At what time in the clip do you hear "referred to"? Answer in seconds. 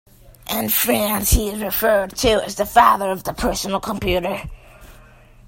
1.61-2.43